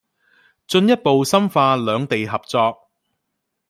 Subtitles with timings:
[0.67, 2.89] 進一步深化兩地合作